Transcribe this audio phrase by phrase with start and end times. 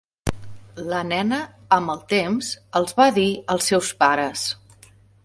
[0.93, 1.37] La nena
[1.77, 2.49] amb el temps
[2.81, 4.49] els va dir als seus pares.